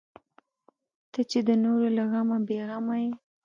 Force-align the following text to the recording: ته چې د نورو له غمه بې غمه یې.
ته 1.11 1.21
چې 1.29 1.39
د 1.47 1.49
نورو 1.63 1.87
له 1.97 2.03
غمه 2.11 2.37
بې 2.47 2.57
غمه 2.69 2.95
یې. 3.03 3.11